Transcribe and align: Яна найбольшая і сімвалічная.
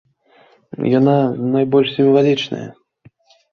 Яна 0.99 1.17
найбольшая 1.57 1.93
і 1.93 2.01
сімвалічная. 2.01 2.67